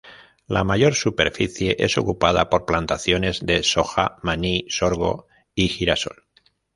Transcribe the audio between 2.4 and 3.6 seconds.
por plantaciones